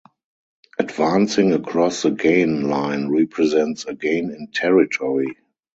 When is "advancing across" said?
0.79-2.01